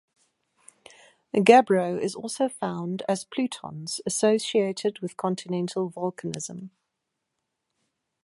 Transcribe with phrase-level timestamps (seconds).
[1.31, 6.71] Gabbro is also found as plutons associated with continental volcanism.